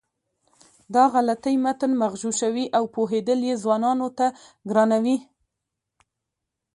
[0.93, 4.25] دا غلطۍ متن مغشوشوي او پوهېدل یې ځوانانو ته
[4.69, 5.17] ګرانوي.